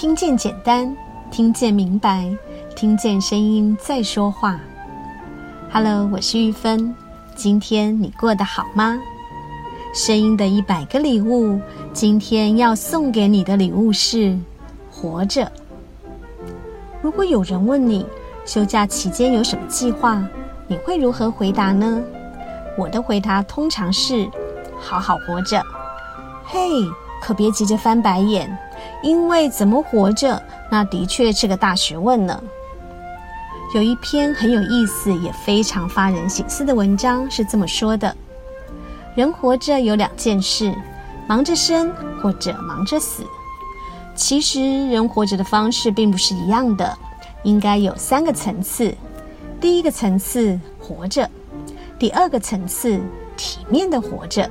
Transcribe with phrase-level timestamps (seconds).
[0.00, 0.96] 听见简单，
[1.28, 2.30] 听见明白，
[2.76, 4.60] 听见声音在说话。
[5.72, 6.94] Hello，我是玉芬。
[7.34, 8.96] 今天你过得好吗？
[9.92, 11.60] 声音的一百个礼物，
[11.92, 14.38] 今天要送给你的礼物是
[14.88, 15.50] 活着。
[17.02, 18.06] 如果有人问你
[18.44, 20.24] 休假期间有什么计划，
[20.68, 22.00] 你会如何回答呢？
[22.76, 24.30] 我的回答通常是
[24.78, 25.60] 好好活着。
[26.44, 26.84] 嘿，
[27.20, 28.56] 可别急着翻白眼，
[29.02, 32.42] 因为怎么活着，那的确是个大学问呢。
[33.74, 38.16] 有一篇很有意思，也非常发人省思的文章，是这么说的：
[39.14, 40.74] 人活着有两件事，
[41.26, 43.22] 忙着生或者忙着死。
[44.14, 46.98] 其实人活着的方式并不是一样的，
[47.44, 48.92] 应该有三个层次。
[49.60, 51.28] 第一个层次活着，
[51.98, 52.98] 第二个层次
[53.36, 54.50] 体面的活着，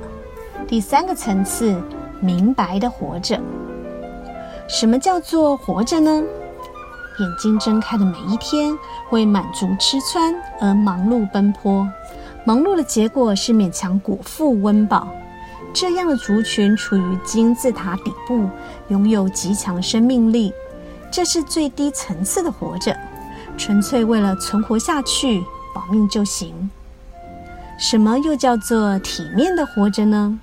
[0.66, 1.76] 第三个层次
[2.20, 3.38] 明白的活着。
[4.68, 6.22] 什么叫做活着呢？
[7.18, 8.76] 眼睛睁开的每一天，
[9.10, 11.88] 为满足吃穿而忙碌奔波，
[12.44, 15.08] 忙碌的结果是勉强果腹温饱。
[15.72, 18.48] 这样的族群处于金字塔底部，
[18.88, 20.52] 拥有极强生命力，
[21.10, 22.94] 这是最低层次的活着，
[23.56, 25.42] 纯粹为了存活下去，
[25.74, 26.70] 保命就行。
[27.78, 30.38] 什么又叫做体面的活着呢？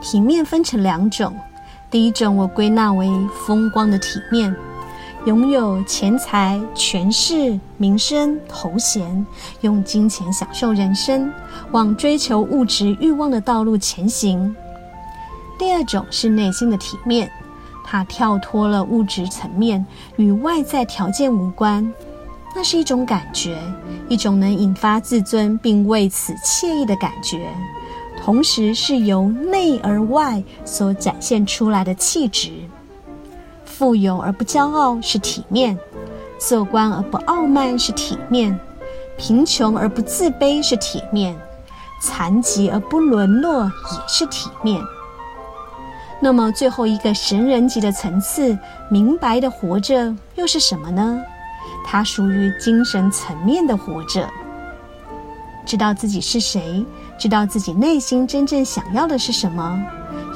[0.00, 1.36] 体面分成两种，
[1.92, 3.06] 第一种我归纳为
[3.46, 4.56] 风光的体面。
[5.26, 9.24] 拥有钱财、权势、名声、头衔，
[9.60, 11.30] 用金钱享受人生，
[11.70, 14.56] 往追求物质欲望的道路前行。
[15.58, 17.30] 第二种是内心的体面，
[17.84, 19.84] 它跳脱了物质层面，
[20.16, 21.92] 与外在条件无关，
[22.56, 23.56] 那是一种感觉，
[24.08, 27.48] 一种能引发自尊并为此惬意的感觉，
[28.24, 32.52] 同时是由内而外所展现出来的气质。
[33.64, 35.76] 富有而不骄傲是体面，
[36.38, 38.56] 做官而不傲慢是体面，
[39.18, 41.36] 贫穷而不自卑是体面，
[42.00, 44.80] 残疾而不沦落也是体面。
[46.20, 48.56] 那么最后一个神人级的层次，
[48.88, 51.20] 明白的活着又是什么呢？
[51.84, 54.28] 它属于精神层面的活着，
[55.66, 56.86] 知道自己是谁，
[57.22, 59.80] 知道自己内心真正想要的是什么。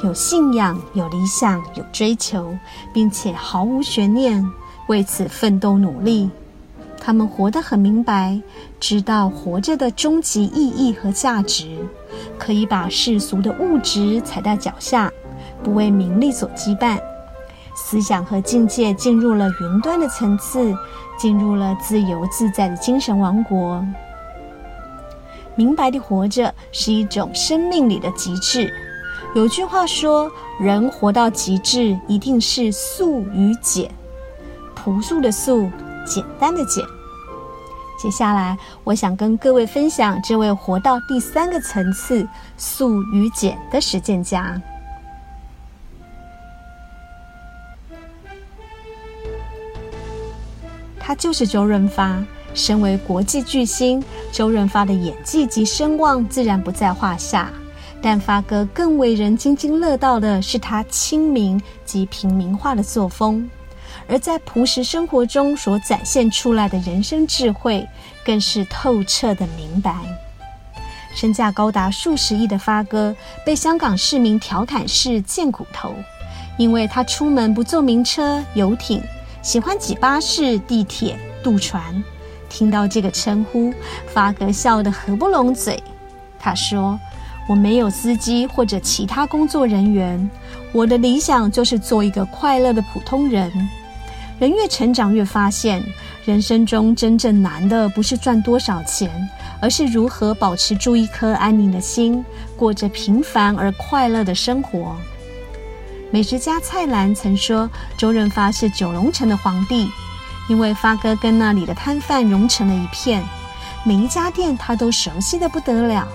[0.05, 2.57] 有信仰，有理想，有追求，
[2.93, 4.49] 并且毫无悬念，
[4.87, 6.29] 为此奋斗努力。
[6.97, 8.41] 他们活得很明白，
[8.79, 11.85] 知道活着的终极意义和价值，
[12.39, 15.11] 可以把世俗的物质踩在脚下，
[15.61, 16.97] 不为名利所羁绊。
[17.75, 20.73] 思想和境界进入了云端的层次，
[21.19, 23.85] 进入了自由自在的精神王国。
[25.57, 28.71] 明白的活着是一种生命里的极致。
[29.35, 30.31] 有句话说
[30.61, 33.91] ：“人活到极致，一定是素与简，
[34.75, 35.69] 朴素的素，
[36.05, 36.85] 简单的简。”
[37.99, 44.61] 接下来，我想跟各位分享这位活到第三个层次“素与简”的实践家。
[50.99, 52.21] 他就是周润发。
[52.57, 57.53] 身为国际巨星，周润发的演技及声望自然不在话下。
[58.01, 63.47] 但发哥更为人津津乐道的是他亲民及平民化的作风，
[64.07, 67.87] 而在朴实生活中所展现出来的人生智慧，
[68.25, 69.95] 更是透彻的明白。
[71.15, 73.15] 身价高达数十亿的发哥，
[73.45, 75.93] 被香港市民调侃是贱骨头，
[76.57, 79.01] 因为他出门不坐名车、游艇，
[79.41, 82.03] 喜欢挤巴士、地铁、渡船。
[82.57, 83.71] 听到这个称呼，
[84.07, 85.83] 发哥笑得合不拢嘴。
[86.39, 86.99] 他说。
[87.49, 90.29] 我没有司机或者其他工作人员，
[90.73, 93.49] 我的理想就是做一个快乐的普通人。
[94.37, 95.81] 人越成长越发现，
[96.25, 99.09] 人生中真正难的不是赚多少钱，
[99.61, 102.21] 而是如何保持住一颗安宁的心，
[102.57, 104.97] 过着平凡而快乐的生活。
[106.11, 109.87] 美食家蔡澜曾说，周润发是九龙城的皇帝，
[110.47, 113.23] 因为发哥跟那里的摊贩融成了一片，
[113.83, 116.07] 每一家店他都熟悉的不得了。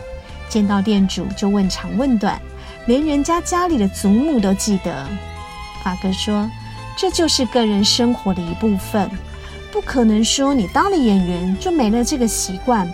[0.48, 2.40] 见到店主就问长问短，
[2.86, 5.06] 连人家家里的祖母都记得。
[5.82, 6.50] 发哥说
[6.96, 9.10] ：“这就是个人生活的一部分，
[9.72, 12.90] 不可能说你当了演员就没了这个习惯。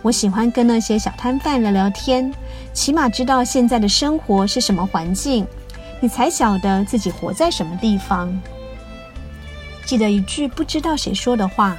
[0.00, 2.32] 我喜欢跟那些小摊贩聊聊天，
[2.72, 5.46] 起码知道现在的生活是什么环境，
[6.00, 8.40] 你才晓得自己活在什么地方。
[9.88, 11.74] 记得一句不知道谁说的话：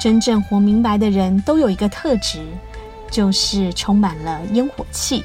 [0.00, 2.46] 真正活明白的人都有一个特质。”
[3.10, 5.22] 就是充满了烟火气。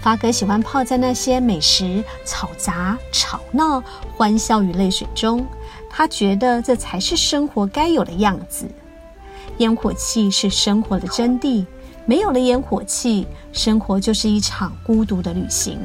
[0.00, 3.82] 发哥喜欢泡在那些美食、嘈杂、吵闹、
[4.14, 5.46] 欢笑与泪水中。
[5.88, 8.66] 他觉得这才是生活该有的样子。
[9.58, 11.64] 烟火气是生活的真谛，
[12.04, 15.78] 没有了烟火气，生活就是一场孤独的旅行。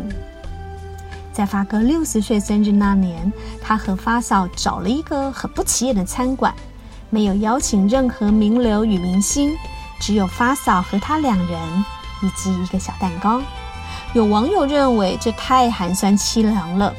[1.38, 3.32] 在发哥六十岁生日那年，
[3.62, 6.52] 他和发嫂找了一个很不起眼的餐馆，
[7.12, 9.56] 没有邀请任何名流与明星，
[10.00, 11.86] 只有发嫂和他两人，
[12.24, 13.40] 以及一个小蛋糕。
[14.16, 16.92] 有网友认为这太寒酸凄凉了，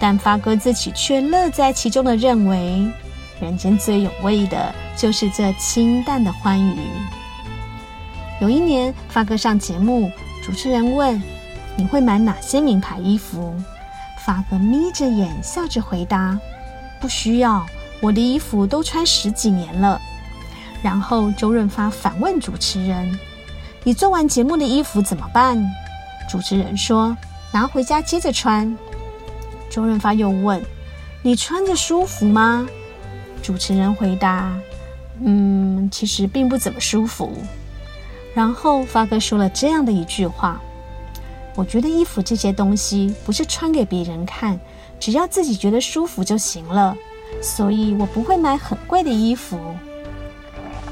[0.00, 2.90] 但发哥自己却乐在其中的认为，
[3.38, 6.78] 人间最有味的就是这清淡的欢愉。
[8.40, 10.10] 有一年，发哥上节目，
[10.42, 11.22] 主持人问
[11.76, 13.54] ：“你会买哪些名牌衣服？”
[14.24, 16.38] 发哥眯着眼笑着回答
[17.00, 17.64] ：“不需要，
[18.00, 20.00] 我的衣服都穿十几年了。”
[20.82, 23.18] 然后周润发反问主持人
[23.84, 25.62] ：“你做完节目的衣服怎么办？”
[26.30, 27.16] 主持人说
[27.52, 28.76] ：“拿回家接着穿。”
[29.70, 30.62] 周润发又问
[31.22, 32.66] ：“你穿着舒服吗？”
[33.42, 34.54] 主持人回答
[35.20, 37.32] ：“嗯，其实并不怎么舒服。”
[38.34, 40.60] 然后发哥说了这样的一句话
[41.54, 44.58] ：“我觉得衣服这些东西不是穿给别人看，
[44.98, 46.96] 只要自己觉得舒服就行了，
[47.40, 49.58] 所以我不会买很贵的衣服。”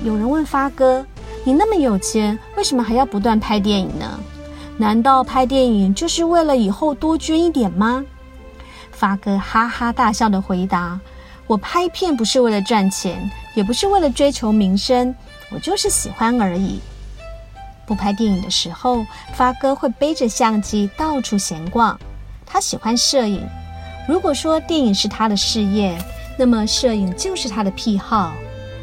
[0.04, 1.04] 有人问发哥
[1.44, 4.20] ：“你那么有钱，为什么还要不断拍电影呢？”
[4.78, 8.04] 难道拍电影就是为了以后多捐一点吗？
[8.90, 10.98] 发哥哈哈大笑地回答
[11.46, 15.14] ：“我拍片不是为了赚钱，也不是为了追求名声，
[15.50, 16.80] 我就是喜欢而已。”
[17.92, 19.04] 不拍电影的时候，
[19.34, 22.00] 发哥会背着相机到处闲逛。
[22.46, 23.46] 他喜欢摄影。
[24.08, 25.98] 如果说电影是他的事业，
[26.38, 28.32] 那么摄影就是他的癖好，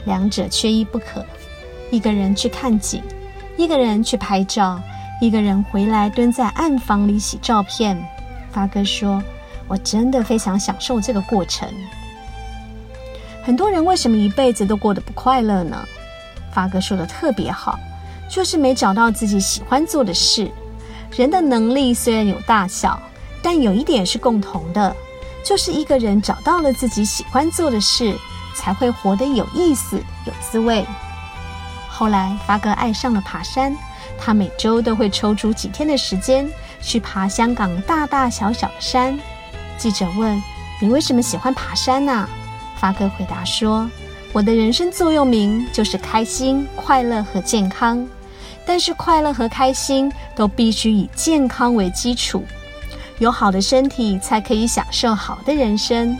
[0.05, 1.25] 两者缺一不可。
[1.89, 3.01] 一个人去看景，
[3.57, 4.79] 一个人去拍照。
[5.19, 7.99] 一个人回来蹲在暗房里洗照片，
[8.51, 9.23] 发哥说
[9.67, 11.67] ：“我真的非常享受这个过程。”
[13.43, 15.83] 很多人为什么一辈子都过得不快乐呢？
[16.53, 17.79] 发哥说的特别好，
[18.29, 20.49] 就是没找到自己喜欢做的事。
[21.11, 23.01] 人的能力虽然有大小，
[23.41, 24.95] 但有一点是共同的，
[25.43, 28.15] 就是一个人找到了自己喜欢做的事，
[28.55, 30.85] 才会活得有意思、有滋味。
[31.89, 33.75] 后来，发哥爱上了爬山。
[34.21, 36.49] 他每周都会抽出几天的时间
[36.81, 39.17] 去爬香港大大小小的山。
[39.77, 40.41] 记者问
[40.81, 42.27] ：“你为什么喜欢爬山呢？”
[42.75, 43.89] 发哥回答说
[44.33, 48.05] ：“我的人生座右铭就是开心、快乐和健康。
[48.69, 52.43] 但是快乐和开心都必须以健康为基础，
[53.17, 56.15] 有好的身体才可以享受好的人生。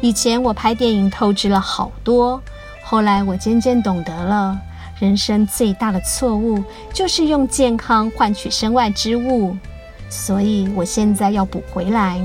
[0.00, 2.42] 以前我拍电影透支了好多，
[2.82, 4.58] 后来我渐渐懂得了。”
[4.98, 6.60] 人生最大的错误
[6.92, 9.56] 就是用健康换取身外之物，
[10.10, 12.20] 所以我现在要补回来。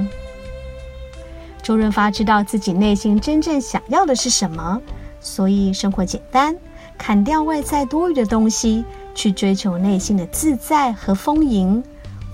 [1.61, 4.81] 周润发知道自己内心真正想要的是什么，
[5.19, 6.55] 所以生活简单，
[6.97, 11.83] 砍掉外在多余的东西，去追求内心的自在和丰盈，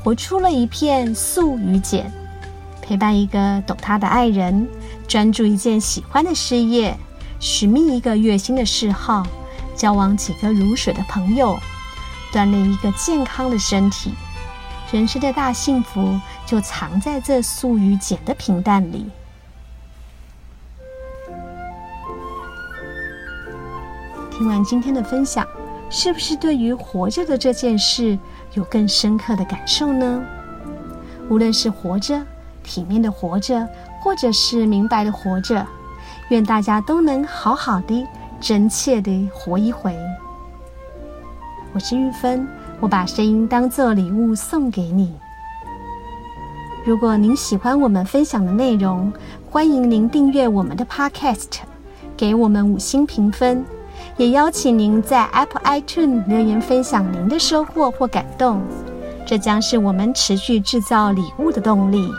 [0.03, 2.12] 活出了一片素与简。
[2.81, 4.68] 陪伴一个懂他的爱人，
[5.07, 6.97] 专注一件喜欢的事业，
[7.40, 9.28] 寻觅一个悦心的嗜好。
[9.75, 11.59] 交往几个如水的朋友，
[12.31, 14.13] 锻炼一个健康的身体，
[14.92, 19.06] 人生的大幸福就藏在这素与简的平淡里。
[24.31, 25.45] 听完今天的分享，
[25.89, 28.17] 是不是对于活着的这件事
[28.53, 30.23] 有更深刻的感受呢？
[31.29, 32.21] 无论是活着、
[32.63, 33.67] 体面的活着，
[34.01, 35.65] 或者是明白的活着，
[36.29, 38.06] 愿大家都能好好的。
[38.39, 39.97] 真切地活一回。
[41.73, 42.47] 我是玉芬，
[42.79, 45.11] 我把声音当做礼物送给你。
[46.85, 49.11] 如果您喜欢我们分享的内容，
[49.49, 51.61] 欢迎您订阅我们的 Podcast，
[52.15, 53.65] 给我们五星评分，
[54.18, 58.64] 也邀请您在 Apple iTunes 留言分享您的收获或感动，
[59.28, 62.09] 这将是我们持续制造礼物的动力。